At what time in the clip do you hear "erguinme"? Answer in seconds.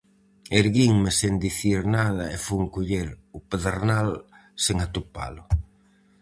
0.59-1.11